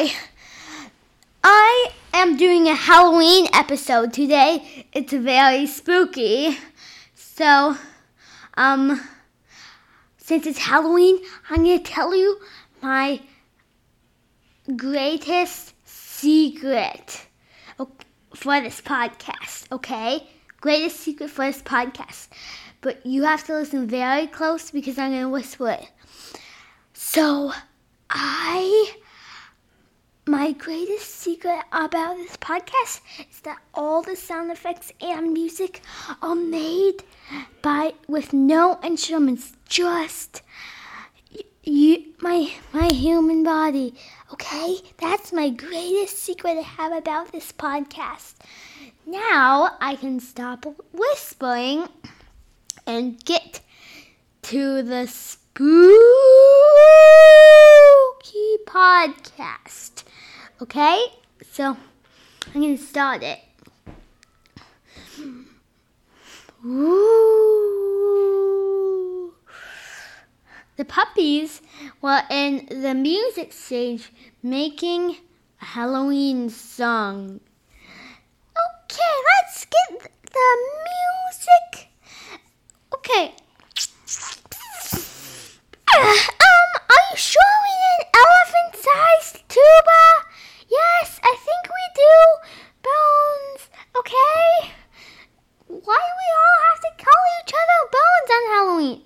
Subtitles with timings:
[0.00, 0.14] Hi.
[1.44, 4.86] I am doing a Halloween episode today.
[4.94, 6.56] It's very spooky.
[7.14, 7.76] So,
[8.54, 8.98] um,
[10.16, 12.40] since it's Halloween, I'm going to tell you
[12.80, 13.20] my
[14.74, 17.26] greatest secret
[18.34, 20.26] for this podcast, okay?
[20.62, 22.28] Greatest secret for this podcast.
[22.80, 25.90] But you have to listen very close because I'm going to whisper it.
[26.94, 27.52] So,
[28.08, 28.94] I.
[30.30, 35.82] My greatest secret about this podcast is that all the sound effects and music
[36.22, 37.02] are made
[37.62, 40.42] by with no instruments, just
[41.64, 43.96] you, my my human body.
[44.32, 48.34] Okay, that's my greatest secret I have about this podcast.
[49.04, 51.88] Now I can stop whispering
[52.86, 53.62] and get
[54.42, 55.08] to the
[58.66, 60.04] podcast.
[60.60, 61.04] Okay,
[61.50, 61.76] so
[62.54, 63.40] I'm gonna start it.
[66.64, 67.72] Ooh.
[70.76, 71.62] The puppies
[72.00, 74.12] were in the music stage
[74.42, 75.16] making
[75.60, 77.40] a Halloween song.
[78.50, 81.88] Okay, let's get the music.
[82.94, 83.34] Okay.
[85.92, 86.06] Um,
[86.88, 87.59] are you sure
[88.14, 90.02] an elephant-sized tuba?
[90.68, 92.16] Yes, I think we do.
[92.82, 94.72] Bones, okay?
[95.66, 99.02] Why do we all have to call each other Bones on Halloween?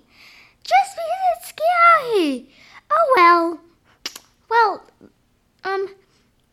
[0.63, 2.49] Just because it's scary.
[2.91, 3.59] Oh well.
[4.49, 4.83] Well,
[5.63, 5.89] um,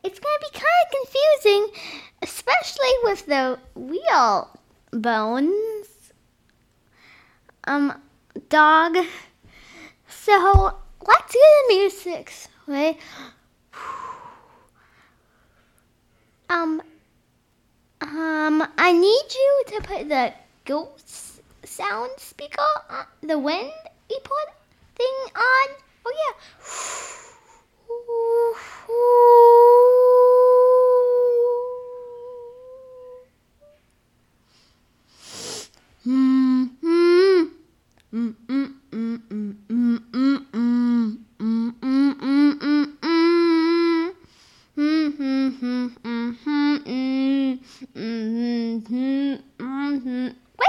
[0.03, 1.83] it's gonna be kind of confusing,
[2.22, 4.59] especially with the real
[4.91, 6.12] bones.
[7.64, 8.00] Um,
[8.48, 8.97] dog.
[10.09, 10.77] So
[11.73, 12.33] the music,
[12.67, 12.98] right?
[16.51, 16.83] Um,
[18.03, 20.34] um, I need you to put the
[20.67, 23.72] ghost sound speaker, on, the wind
[24.11, 24.49] report
[24.94, 25.69] thing on.
[26.05, 26.34] Oh yeah.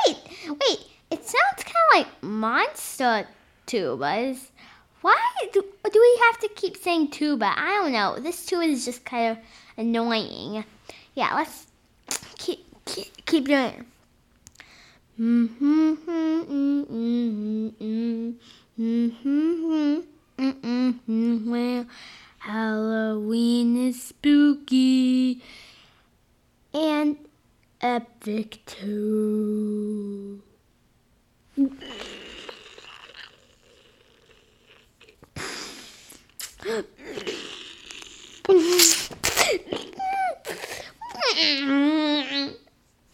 [0.06, 0.18] Wait,
[0.48, 0.80] wait.
[1.12, 3.28] It sounds kind of like monster
[3.74, 4.52] tubas.
[5.02, 5.20] Why
[5.52, 7.54] do, do we have to keep saying tuba?
[7.58, 8.20] I don't know.
[8.20, 9.44] This tuba is just kind of
[9.78, 10.64] annoying.
[11.16, 11.68] Yeah, let's
[12.38, 13.86] keep keep, keep doing it.
[15.20, 17.20] Mm-hmm, mm-hmm,
[20.40, 21.86] mm-hmm, well,
[22.40, 25.42] Halloween is spooky
[26.74, 27.18] and
[27.82, 30.42] epic too.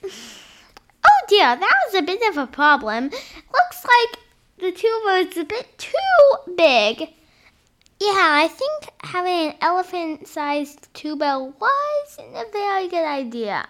[0.04, 0.20] Oh
[1.28, 3.06] dear, that was a bit of a problem.
[3.06, 4.20] Looks like
[4.60, 7.10] the tuba is a bit too big.
[8.00, 13.68] Yeah, I think having an elephant sized tuba wasn't a very good idea.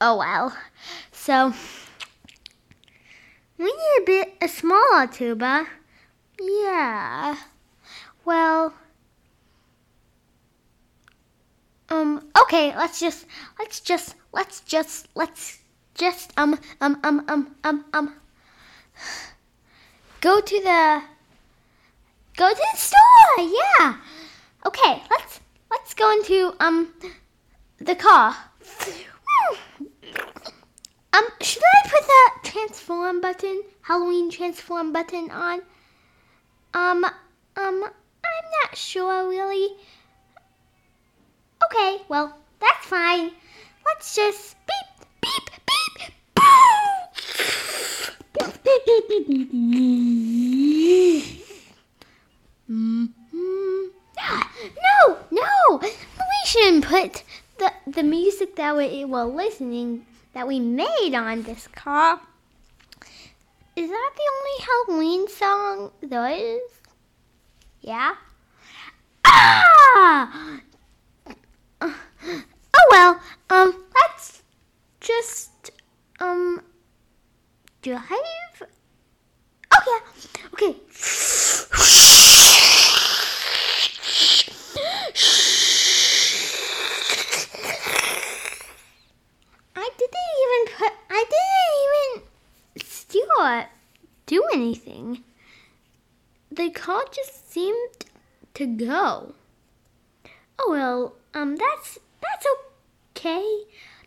[0.00, 0.56] Oh well.
[1.12, 1.52] So,
[3.58, 5.66] we need a bit a smaller tuba.
[6.40, 7.36] Yeah.
[8.24, 8.74] Well,
[11.90, 13.26] um, okay, let's just,
[13.58, 15.58] let's just, let's just, let's
[15.94, 18.14] just, um, um, um, um, um, um,
[20.20, 21.02] go to the,
[22.36, 23.96] go to the store, yeah.
[24.66, 26.92] Okay, let's, let's go into, um,
[27.78, 28.36] the car.
[31.12, 35.60] Um, should I put the transform button, Halloween transform button on?
[36.74, 37.14] Um, um,
[37.56, 39.76] I'm not sure really.
[41.64, 43.32] Okay, well, that's fine.
[43.84, 46.46] Let's just beep, beep, beep, boom.
[54.82, 55.90] no, no, we
[56.44, 57.22] shouldn't put
[57.58, 60.04] the the music that we were listening
[60.34, 62.20] that we made on this car.
[63.76, 66.80] Is that the only Halloween song there is?
[67.80, 68.14] Yeah.
[69.24, 70.60] Ah!
[71.80, 71.92] Uh,
[72.74, 73.20] oh well,
[73.50, 74.42] um, let's
[75.00, 75.70] just,
[76.20, 76.62] um,
[77.82, 78.02] drive.
[79.72, 80.00] Oh yeah,
[80.54, 80.76] okay.
[89.78, 93.66] I didn't even put, I didn't even steal it,
[94.26, 95.24] do anything.
[96.50, 98.06] The car just seemed
[98.54, 99.34] to go.
[100.58, 102.46] Oh well, um, that's that's
[103.10, 103.44] okay.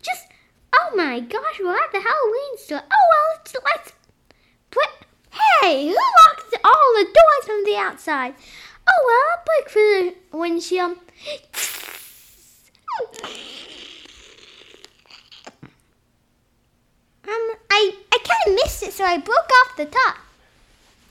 [0.02, 0.28] Just
[0.76, 2.82] oh my gosh, we're at the Halloween store.
[2.82, 3.94] Oh well, let's let's
[4.72, 4.90] put.
[5.62, 8.34] Hey, who locked all the doors from the outside?
[8.88, 10.98] Oh well, I'll break through the windshield.
[17.28, 20.18] Um, I I kind of missed it, so I broke off the top.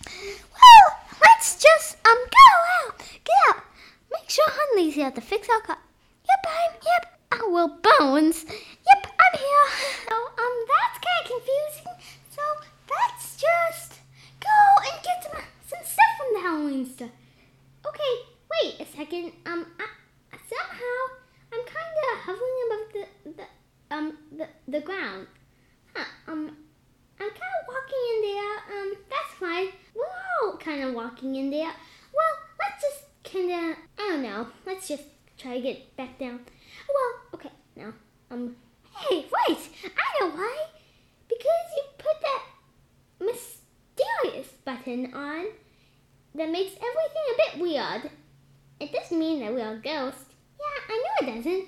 [0.04, 3.62] Well, let's just um go out, get out.
[4.10, 5.78] Make sure Hunley's here to fix our car.
[6.48, 7.20] Yep.
[7.32, 8.44] Oh well, Bones.
[8.44, 9.66] Yep, I'm here.
[10.10, 11.92] Oh, um, that's kind of confusing.
[12.30, 12.42] So
[12.90, 14.00] let's just
[14.40, 14.56] go
[14.92, 17.10] and get some some stuff from the Halloween store.
[17.86, 18.14] Okay,
[18.50, 19.32] wait a second.
[19.46, 19.86] Um, I,
[20.48, 20.98] somehow
[21.52, 23.04] I'm kind of hovering above the
[23.36, 25.26] the um the the ground.
[25.94, 26.56] Huh, um,
[27.20, 28.80] I'm kind of walking in there.
[28.80, 29.68] Um, that's fine.
[29.94, 31.72] We're all kind of walking in there.
[32.14, 34.46] Well, let's just kind of, I don't know.
[34.66, 35.04] Let's just
[35.38, 36.40] try to get back down.
[36.88, 37.92] Well, okay, now,
[38.30, 38.56] um,
[38.96, 40.56] hey, wait, I know why.
[41.28, 42.42] Because you put that
[43.20, 45.46] mysterious button on
[46.34, 48.10] that makes everything a bit weird.
[48.80, 50.24] It doesn't mean that we are ghosts.
[50.58, 51.64] Yeah, I know it doesn't.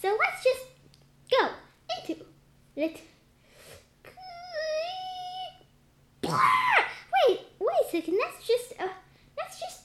[0.00, 0.64] So let's just
[1.30, 1.48] go
[1.98, 2.24] into
[2.76, 3.00] it.
[6.22, 8.18] Wait, wait a second.
[8.20, 8.90] That's just a.
[9.36, 9.80] That's just.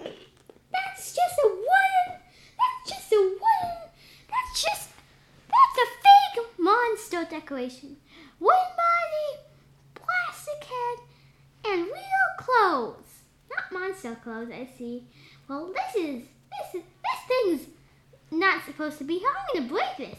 [0.00, 2.20] That's just a wooden.
[2.58, 3.90] That's just a wooden.
[4.28, 4.88] That's just.
[5.48, 6.46] That's a fake
[7.12, 7.96] monster decoration.
[8.38, 9.42] Wooden body,
[9.94, 10.98] plastic head,
[11.72, 13.24] and real clothes.
[13.50, 14.50] Not monster clothes.
[14.52, 15.04] I see.
[15.48, 17.66] Well, this is this is this thing's
[18.30, 19.22] not supposed to be.
[19.26, 20.18] I'm gonna break this.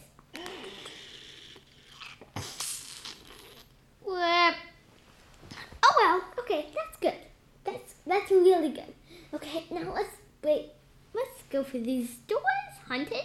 [5.84, 6.22] Oh well.
[6.40, 7.16] Okay, that's good.
[7.64, 8.94] That's that's really good.
[9.34, 10.72] Okay, now let's wait.
[11.14, 12.42] Let's go for these doors.
[12.88, 13.24] Hunted.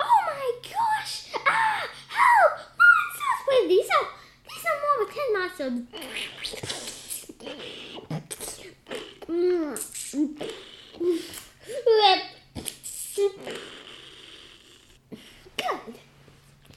[0.00, 1.30] Oh my gosh!
[1.46, 1.86] Ah!
[2.08, 2.58] Help!
[2.80, 3.40] Monsters!
[3.48, 4.08] Wait, these are
[4.48, 5.06] these are more
[5.70, 7.26] monsters.
[15.56, 15.78] Good.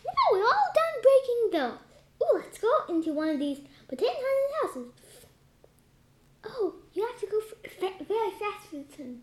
[0.05, 1.79] Now we're all done breaking those.
[2.21, 5.25] Ooh, let's go into one of these pretend haunted houses.
[6.43, 7.41] Oh, you have to go
[8.07, 9.21] very fast for this one.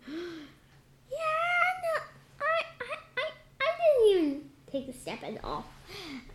[1.11, 2.03] Yeah, no,
[2.41, 3.31] I, I, I,
[3.61, 5.65] I didn't even take a step at all.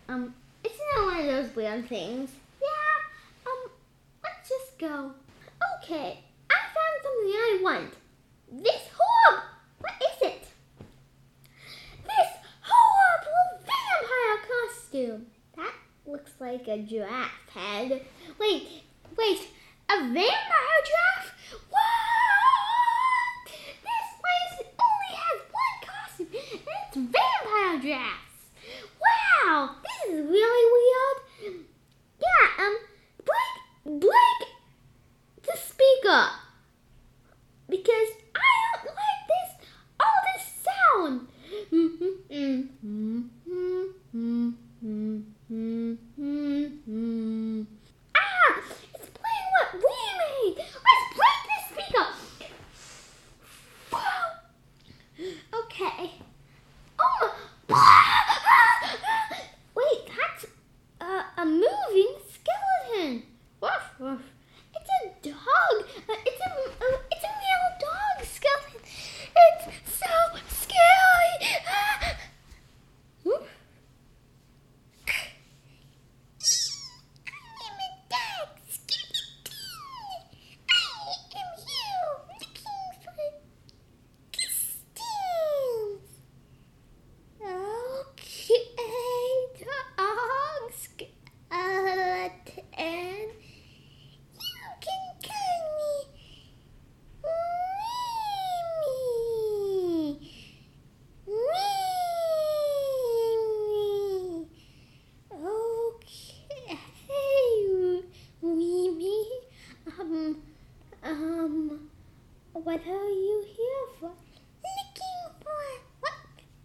[0.07, 0.33] Um,
[0.63, 2.31] it's not one of those weird things.
[2.61, 2.96] Yeah,
[4.47, 5.11] just go.
[5.83, 7.93] Okay, I found something I want.
[8.51, 9.43] This horb!
[9.79, 10.47] What is it?
[12.05, 15.25] This horrible vampire costume!
[15.55, 15.73] That
[16.05, 18.05] looks like a giraffe head.
[18.39, 18.83] Wait,
[19.17, 19.47] wait,
[19.89, 21.33] a vampire giraffe?
[21.69, 23.51] What?
[23.83, 28.51] This place only has one costume, and it's vampire giraffes.
[29.03, 31.65] Wow, this is really weird.
[32.19, 32.77] Yeah, um,
[33.87, 34.39] break
[35.43, 36.29] the speaker
[37.69, 38.39] because I
[38.83, 39.51] don't like this
[39.99, 41.27] all this sound.
[48.15, 48.61] ah,
[48.93, 50.57] it's playing what we made.
[50.57, 52.07] Let's break this speaker.
[55.53, 56.11] okay.
[56.99, 57.33] Oh,
[59.75, 60.45] wait, that's
[61.01, 63.23] uh, a moving skeleton.
[63.61, 64.21] Woof, woof.
[64.75, 65.85] It's a dog.
[66.09, 68.81] Uh, it's a uh, it's a male dog skeleton.
[69.35, 69.65] It's
[69.99, 70.13] so
[70.47, 71.33] scary.
[71.67, 72.17] Ah.
[73.23, 73.47] Whoop.
[75.09, 75.11] I
[77.65, 77.79] am a
[78.09, 80.21] dog skeleton.
[80.69, 80.71] I
[81.35, 83.21] am here looking for
[84.33, 86.09] costumes.
[87.43, 88.63] Okay,
[89.59, 93.27] dog skeleton.
[94.37, 95.91] You can call me
[98.87, 100.19] Mimi.
[103.17, 104.47] Mimi.
[105.31, 106.77] Okay,
[108.41, 109.17] Mimi.
[109.99, 110.41] Um,
[111.03, 111.89] um,
[112.53, 114.11] what are you here for?
[114.63, 115.63] Looking for
[115.99, 116.13] what?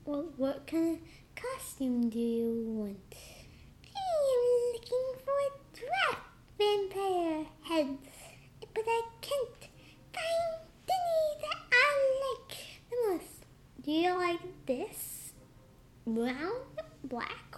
[0.05, 1.03] Well, what kind of
[1.43, 2.99] costume do you want?
[3.95, 3.99] I
[4.35, 6.26] am looking for a draft
[6.59, 7.97] vampire head,
[8.75, 9.69] but I can't
[10.12, 10.55] find
[10.88, 11.75] any that I
[12.25, 12.57] like
[12.90, 13.38] the most.
[13.83, 15.33] Do you like this
[16.14, 16.52] brown,
[17.04, 17.51] black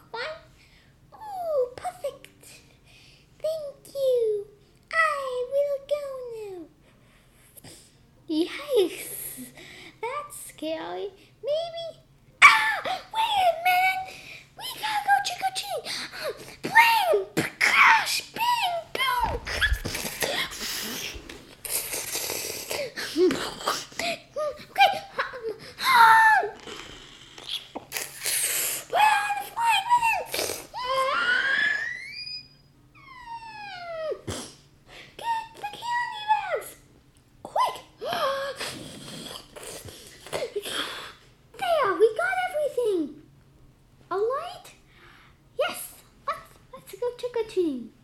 [47.54, 48.03] 去。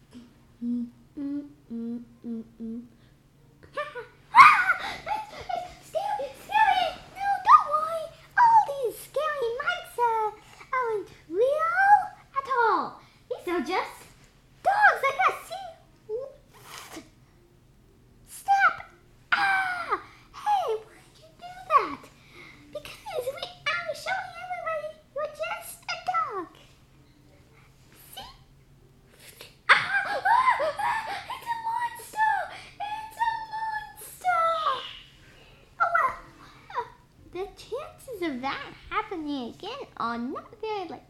[38.91, 41.03] Happening again on not very like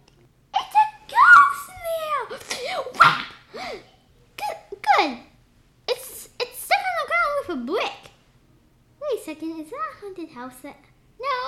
[0.54, 1.70] it's a ghost.
[2.98, 3.26] Whap!
[3.52, 5.18] Good, good.
[5.88, 8.10] It's it's stuck on the ground with a brick.
[9.00, 10.54] Wait a second, is that a haunted house?
[10.62, 10.76] That
[11.20, 11.38] no,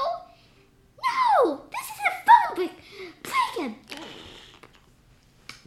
[1.06, 1.62] no.
[1.70, 2.76] This is a phone brick.
[3.22, 3.74] Break it.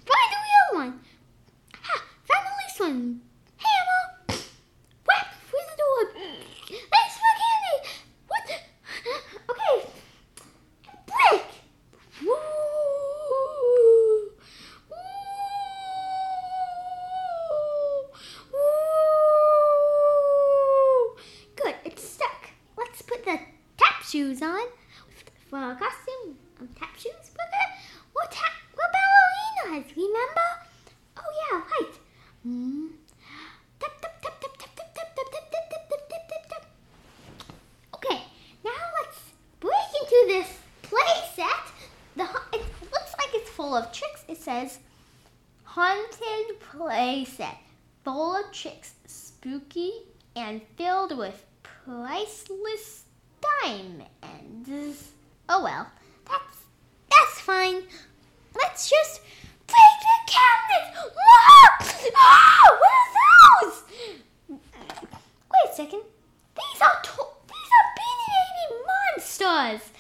[0.06, 1.00] Find the real one.
[1.82, 2.04] Ha!
[2.26, 3.22] Found the loose one.
[46.78, 47.58] Haunted play set,
[48.04, 49.92] full of tricks, spooky
[50.36, 53.04] and filled with priceless
[53.64, 55.12] diamonds.
[55.50, 55.88] Oh well,
[56.28, 56.58] that's
[57.10, 57.84] that's fine.
[58.56, 59.22] Let's just
[59.68, 61.12] break the cabinet.
[61.16, 62.12] Whoa!
[62.18, 62.94] Oh, what
[63.62, 63.84] are those?
[64.50, 66.02] Wait a second.
[66.56, 69.92] These are to- these are beanie baby monsters.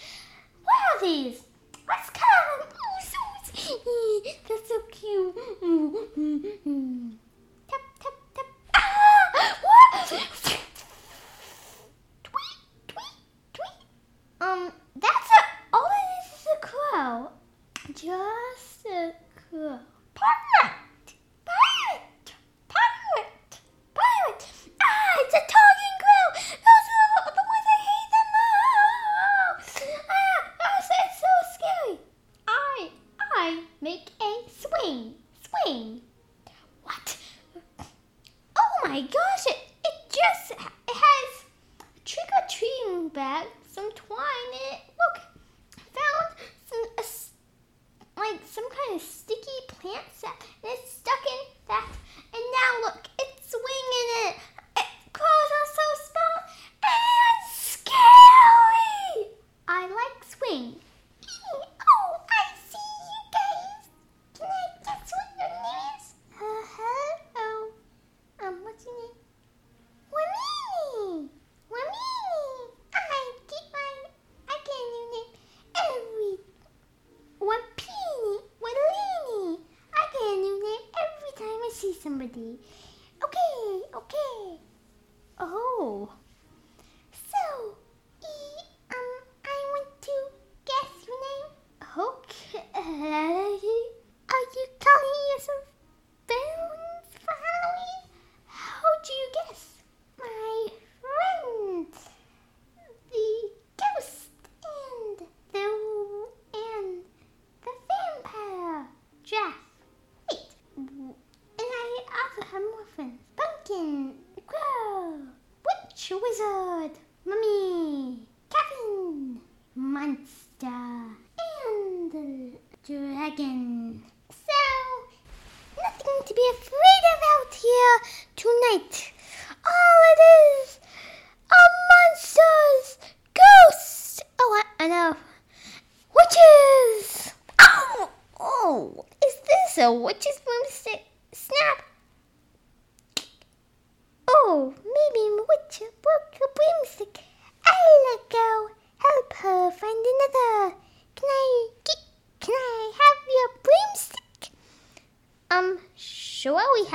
[0.63, 1.41] What are these?
[1.87, 2.69] Let's color them.
[2.73, 3.19] Oh, so
[4.47, 5.35] that's so cute.
[5.61, 5.74] Mm.
[6.15, 6.84] 嗯嗯。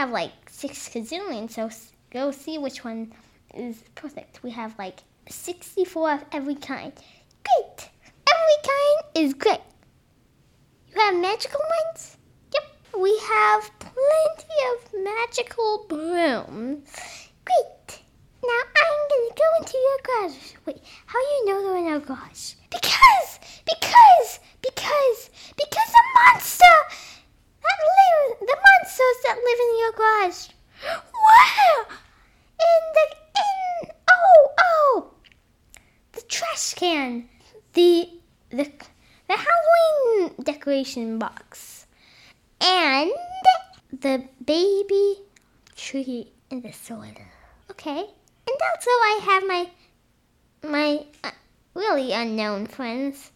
[0.00, 1.68] Have like six gazillion, so
[2.10, 3.12] go see which one
[3.54, 4.42] is perfect.
[4.42, 6.92] We have like 64 of every kind.
[7.44, 7.90] Great!
[8.34, 9.60] Every kind is great.
[10.88, 12.16] You have magical ones?
[12.54, 12.64] Yep.
[12.98, 16.88] We have plenty of magical brooms.
[17.44, 18.00] Great!
[18.42, 20.54] Now I'm gonna go into your garage.
[20.64, 22.54] Wait, how do you know they're in our garage?
[22.70, 23.38] Because!
[23.66, 24.40] Because!
[24.62, 25.30] Because!
[25.58, 26.76] Because the monster!
[27.60, 30.48] That live, the monsters that live in your garage.
[30.82, 31.86] Where?
[32.58, 33.06] In the
[33.38, 35.10] in oh oh
[36.12, 37.28] the trash can.
[37.74, 38.08] The
[38.50, 38.68] the
[39.28, 41.86] the Halloween decoration box.
[42.60, 43.12] And
[43.92, 45.18] the baby
[45.76, 47.14] tree in the soil.
[47.70, 48.00] Okay.
[48.00, 49.70] And also I have my
[50.68, 51.30] my uh,
[51.74, 53.30] really unknown friends.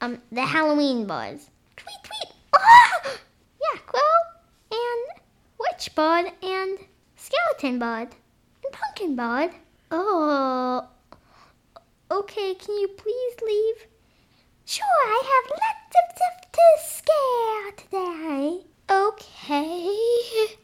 [0.00, 1.50] Um, the Halloween bars.
[1.76, 2.34] Tweet, tweet.
[2.54, 3.02] Ah!
[3.60, 4.19] Yeah, and
[5.80, 6.78] Witch Bard and
[7.16, 8.08] Skeleton Bard
[8.62, 9.52] and Pumpkin Bard.
[9.90, 10.86] Oh,
[12.10, 12.54] okay.
[12.54, 13.86] Can you please leave?
[14.66, 18.66] Sure, I have lots of stuff to scare today.
[18.90, 20.58] Okay.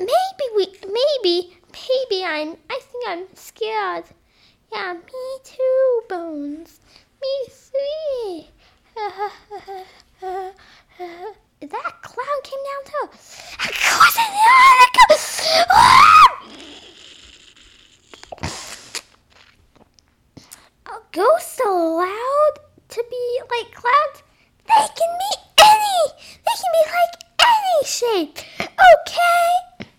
[0.00, 4.06] Maybe we, maybe, maybe I'm, I think I'm scared.
[4.72, 6.80] Yeah, me too, Bones.
[7.22, 8.50] Me three.
[11.70, 13.06] that clown came down too.
[20.86, 24.22] A ghost allowed to be like clouds?
[24.66, 26.00] They can be any.
[26.44, 28.38] They can be like any shape.
[28.60, 29.48] Okay.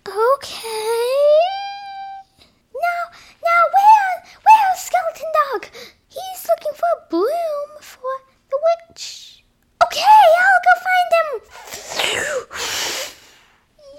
[0.06, 1.34] Okay.
[2.74, 3.02] Now,
[3.42, 4.12] now, where,
[4.44, 5.62] where's Skeleton Dog?
[6.08, 8.14] He's looking for a broom for
[8.50, 9.44] the witch.
[9.82, 11.53] Okay, I'll go find him.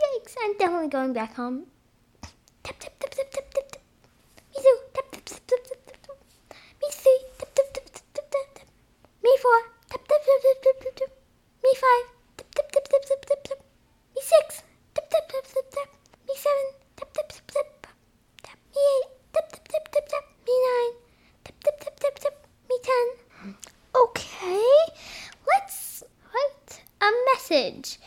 [0.01, 0.35] Yikes!
[0.43, 1.65] I'm definitely going back home.
[2.63, 3.81] Tap tap tap tap tap tap tap.
[4.53, 4.77] Me too.
[4.93, 6.17] Tap tap tap tap.
[6.81, 7.19] Me three.
[7.39, 8.67] Tap tap tap tap tap tap tap.
[9.23, 9.59] Me four.
[9.89, 11.11] Tap tap tap tap tap tap tap.
[11.63, 12.05] Me five.
[12.37, 13.59] Tap tap tap tap tap tap tap.
[14.15, 14.47] Me six.
[14.93, 15.89] Tap tap tap tap tap.
[16.27, 16.67] Me seven.
[16.97, 17.67] Tap tap tap tap.
[18.43, 18.57] Tap.
[18.75, 19.09] Me eight.
[19.33, 20.25] Tap tap tap tap tap.
[20.45, 20.93] Me nine.
[21.43, 22.35] Tap tap tap tap tap.
[22.69, 23.07] Me ten.
[23.95, 24.65] Okay.
[25.47, 27.99] Let's write a message.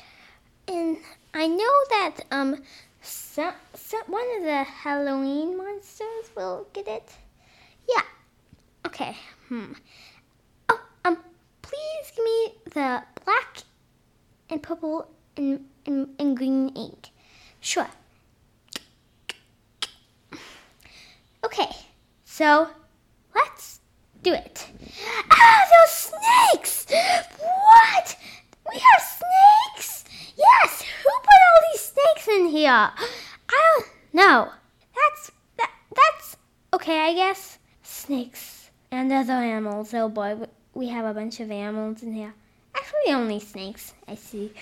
[0.67, 0.99] And
[1.33, 2.63] I know that um
[3.01, 5.57] some, some one of the Halloween
[6.83, 7.11] get it.
[7.88, 8.03] Yeah.
[8.87, 9.17] Okay.
[9.49, 9.73] Hmm.
[10.69, 11.19] Oh, um,
[11.62, 13.59] please give me the black
[14.51, 17.09] and purple and, and, and green ink.
[17.61, 17.88] Sure.
[21.45, 21.71] Okay,
[22.25, 22.69] so
[23.35, 23.81] let's
[24.23, 24.67] do it.
[25.31, 26.87] Ah, those snakes!
[27.38, 28.17] What?
[28.71, 30.05] We have snakes?
[30.37, 32.71] Yes, who put all these snakes in here?
[32.71, 32.93] I
[33.49, 34.53] don't know.
[36.88, 37.59] Okay, I guess.
[37.83, 39.92] Snakes and other animals.
[39.92, 42.33] Oh boy, we- have a bunch of animals in here.
[42.74, 44.55] Actually, only snakes, I see.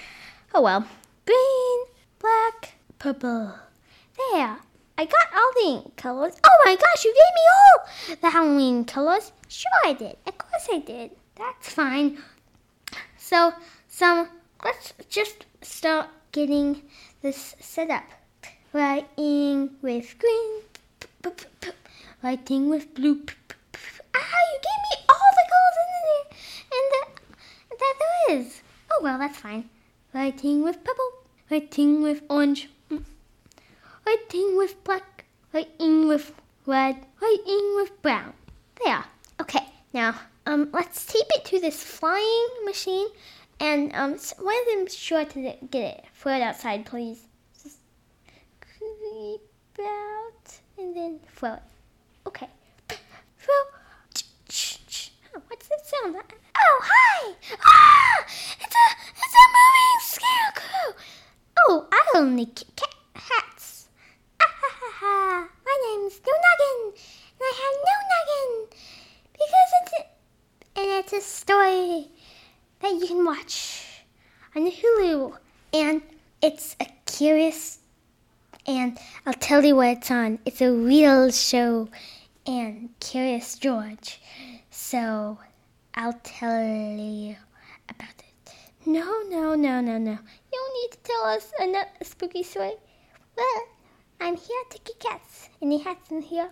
[0.53, 0.85] Oh well.
[1.25, 1.79] Green,
[2.19, 3.55] black, purple.
[4.17, 4.57] There.
[4.99, 6.35] I got all the colors.
[6.43, 9.31] Oh my gosh, you gave me all the Halloween colors.
[9.47, 10.17] Sure I did.
[10.27, 11.13] Of course I did.
[11.37, 12.19] That's fine.
[13.19, 13.53] So,
[13.87, 14.27] so
[14.65, 16.83] let's just start getting
[17.23, 18.03] this set up.
[18.73, 20.63] Writing with green,
[22.23, 23.23] writing with blue.
[24.15, 26.25] Ah, you gave me all the colors in there,
[26.75, 27.09] and that,
[27.79, 28.63] that there is.
[28.91, 29.69] Oh well, that's fine.
[30.15, 31.13] Writing with purple,
[31.51, 33.05] writing with orange, mm,
[34.07, 36.33] writing with black, writing with
[36.65, 38.33] red, writing with brown.
[38.85, 39.05] There.
[39.41, 39.67] Okay.
[39.93, 43.09] Now, um, let's tape it to this flying machine,
[43.61, 46.05] and um, one of them sure to get it.
[46.15, 47.27] Throw it outside, please.
[47.63, 47.79] Just
[48.61, 49.41] creep
[49.81, 51.63] out and then throw it.
[52.27, 52.49] Okay.
[53.49, 53.67] Oh,
[55.49, 56.17] what's that sound?
[56.17, 57.35] Oh, hi!
[57.65, 58.25] Ah!
[58.61, 60.89] It's a it's a moving scarecrow.
[61.69, 63.89] Oh, I only k- ca- hats.
[64.41, 65.49] Ah ha ha ha!
[65.65, 66.95] My name's No Noggin,
[67.39, 68.53] and I have no noggin
[69.33, 72.09] because it's a, and it's a story
[72.81, 74.03] that you can watch
[74.55, 75.37] on Hulu,
[75.73, 76.03] and
[76.43, 77.79] it's a curious.
[78.69, 80.41] And I'll tell you what it's on.
[80.45, 81.89] It's a real show,
[82.47, 84.21] and Curious George.
[84.71, 85.39] So
[85.95, 87.37] I'll tell you
[87.89, 88.55] about it.
[88.87, 90.13] No, no, no, no, no.
[90.13, 90.19] You
[90.53, 92.75] don't need to tell us a, spooky story.
[93.37, 93.63] Well,
[94.21, 95.49] I'm here to kick hats.
[95.61, 96.51] Any hats in here?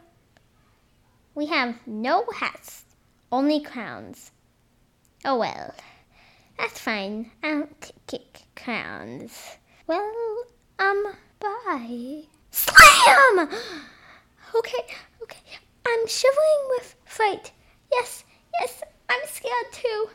[1.35, 2.85] We have no hats,
[3.31, 4.33] only crowns.
[5.25, 5.75] Oh well,
[6.59, 7.31] that's fine.
[7.43, 9.57] I don't kick crowns.
[9.87, 10.45] Well,
[10.79, 11.07] um,
[11.41, 12.23] bye.
[12.51, 13.49] Slam!
[14.57, 14.87] Okay,
[15.21, 15.59] okay.
[15.87, 17.53] I'm shivering with fright.
[17.93, 18.25] Yes,
[18.61, 20.09] yes, I'm scared too.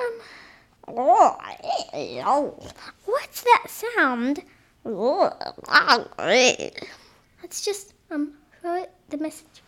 [0.00, 0.20] Um,
[3.04, 4.42] what's that sound?
[7.42, 9.62] Let's just um throw it the message.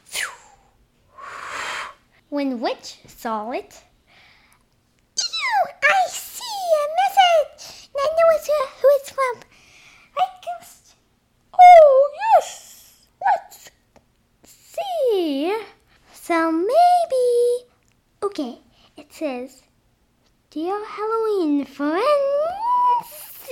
[2.29, 3.83] When Witch saw it,
[5.19, 7.89] Ew, I see a message.
[7.95, 9.41] And know who it's from.
[10.19, 10.97] I ghost.
[11.55, 13.71] Oh yes, let's
[14.45, 15.57] see.
[16.27, 17.71] So maybe.
[18.21, 18.59] Okay,
[18.97, 19.63] it says,
[20.51, 22.03] "Dear Halloween friends."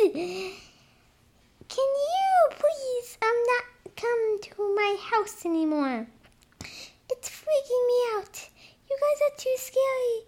[0.03, 6.09] Can you please um not come to my house anymore?
[7.13, 8.49] It's freaking me out.
[8.91, 10.19] You guys are too scary.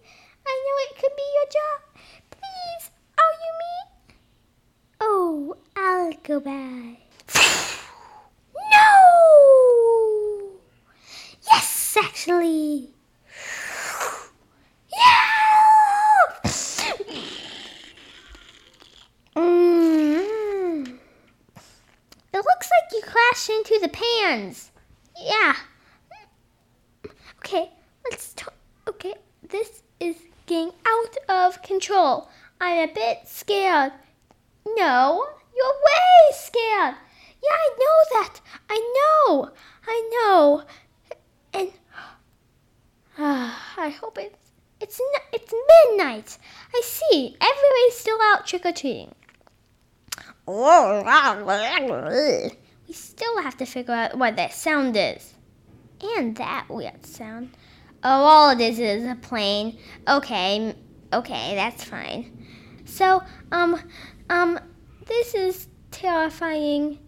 [0.47, 1.79] I know it could be your job.
[2.31, 3.75] Please, are you me?
[5.01, 6.95] Oh, I'll go back.
[8.71, 8.87] no!
[11.51, 11.69] Yes,
[12.27, 12.89] actually.
[14.91, 16.51] Yeah!
[19.35, 20.97] Mm.
[22.33, 24.71] It looks like you crashed into the pans.
[25.17, 25.55] Yeah.
[27.39, 27.71] Okay,
[28.09, 28.53] let's talk.
[28.87, 29.13] Okay,
[29.47, 32.29] this is getting out of control.
[32.59, 33.93] I'm a bit scared.
[34.75, 35.23] No,
[35.55, 36.95] you're way scared.
[37.41, 38.41] Yeah, I know that.
[38.69, 39.51] I know.
[39.87, 40.63] I know.
[43.17, 45.01] Uh, I hope it's it's
[45.33, 45.53] it's
[45.87, 46.37] midnight.
[46.73, 47.35] I see.
[47.41, 49.13] Everybody's still out trick or treating.
[52.87, 55.33] We still have to figure out what that sound is.
[56.01, 57.49] And that weird sound.
[58.03, 59.79] Oh, all it is is a plane.
[60.07, 60.75] Okay,
[61.11, 62.45] okay, that's fine.
[62.85, 63.81] So, um,
[64.29, 64.59] um,
[65.05, 66.99] this is terrifying.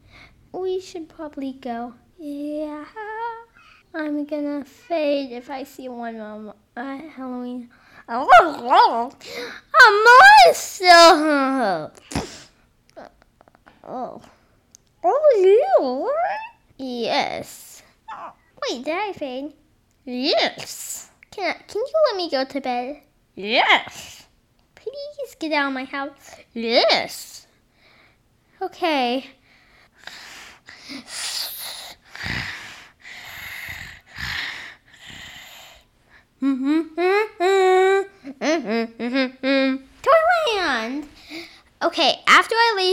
[0.51, 1.93] We should probably go.
[2.17, 2.85] Yeah.
[3.93, 7.69] I'm gonna fade if I see one more uh, Halloween.
[8.09, 9.89] A
[10.45, 11.91] monster!
[13.91, 14.21] Oh.
[15.03, 16.13] Oh, you?
[16.77, 17.81] Yes.
[18.61, 19.53] Wait, did I fade?
[20.05, 21.09] Yes.
[21.31, 23.01] Can, I, can you let me go to bed?
[23.33, 24.27] Yes.
[24.75, 26.35] Please get out of my house.
[26.53, 27.47] Yes.
[28.61, 29.25] Okay.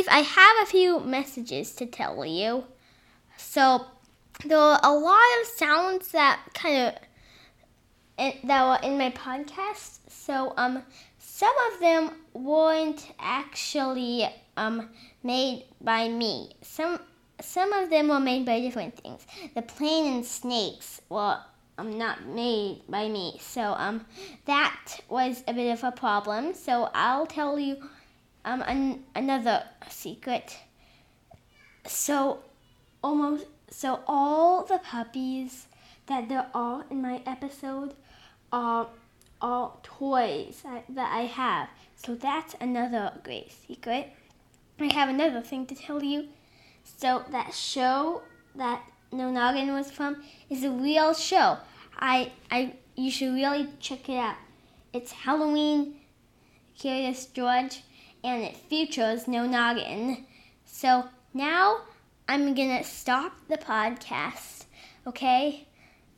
[0.09, 2.64] I have a few messages to tell you.
[3.37, 3.87] So,
[4.45, 6.95] there are a lot of sounds that kind of
[8.45, 9.99] that were in my podcast.
[10.09, 10.83] So, um,
[11.19, 14.88] some of them weren't actually um
[15.23, 16.57] made by me.
[16.62, 16.99] Some
[17.40, 19.27] some of them were made by different things.
[19.55, 21.38] The plane and snakes were
[21.79, 23.38] um, not made by me.
[23.40, 24.07] So um,
[24.47, 26.55] that was a bit of a problem.
[26.55, 27.77] So I'll tell you
[28.46, 30.56] um, an, another secret.
[31.85, 32.38] So
[33.02, 35.66] almost so all the puppies
[36.06, 37.94] that there are in my episode
[38.52, 38.88] are
[39.40, 41.68] all toys that I have.
[41.96, 44.12] So that's another great secret.
[44.78, 46.28] I have another thing to tell you.
[46.85, 48.22] So that show
[48.54, 48.82] that
[49.12, 51.59] No Noggin was from is a real show.
[51.98, 54.37] I I you should really check it out.
[54.92, 55.96] It's Halloween
[56.78, 57.82] Curious George
[58.26, 60.24] and it features No Noggin.
[60.64, 61.82] So now
[62.28, 64.64] I'm gonna stop the podcast,
[65.06, 65.68] okay?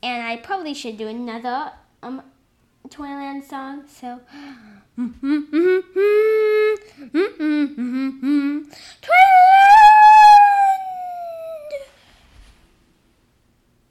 [0.02, 2.22] And I probably should do another um
[2.88, 3.84] Toyland song.
[3.86, 4.20] So
[4.98, 6.58] mm-hmm, mm-hmm,
[7.14, 8.58] mm-hmm,
[9.02, 9.77] Toyland